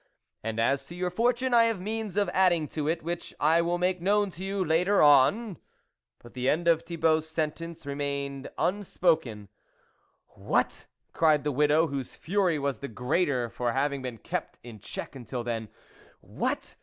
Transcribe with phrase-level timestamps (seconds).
[0.41, 3.77] and as to your fortune, I have means of adding to it which I will
[3.77, 5.51] make known to you later on....
[5.51, 5.57] it
[6.17, 9.47] But the end of Thibault's sentence re mained unspoken."
[10.49, 15.15] What!" cried the widow, whose fury was the greater for having been kept in check
[15.15, 15.69] until then,"
[16.39, 16.75] What